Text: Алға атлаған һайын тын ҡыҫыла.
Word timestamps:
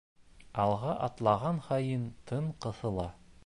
Алға 0.63 0.95
атлаған 1.09 1.61
һайын 1.67 2.09
тын 2.33 2.49
ҡыҫыла. 2.67 3.07